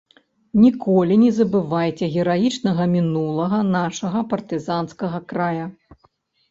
[0.61, 5.65] Ніколі не забывайце гераічнага мінулага нашага партызанскага края!